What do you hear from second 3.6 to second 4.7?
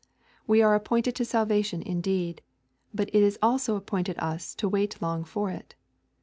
appointed us to